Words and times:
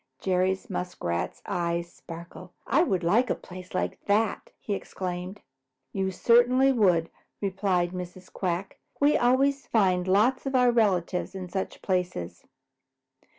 Jerry 0.19 0.57
Muskrat's 0.67 1.43
eyes 1.45 1.93
sparkled. 1.93 2.49
"I 2.65 2.81
would 2.81 3.03
like 3.03 3.29
a 3.29 3.35
place 3.35 3.75
like 3.75 4.03
that!" 4.05 4.49
he 4.59 4.73
exclaimed. 4.73 5.41
"You 5.93 6.09
certainly 6.09 6.71
would," 6.71 7.11
replied 7.39 7.91
Mrs. 7.91 8.33
Quack. 8.33 8.79
"We 8.99 9.15
always 9.15 9.67
find 9.67 10.07
lots 10.07 10.47
of 10.47 10.55
your 10.55 10.71
relatives 10.71 11.35
in 11.35 11.49
such 11.49 11.83
places." 11.83 12.45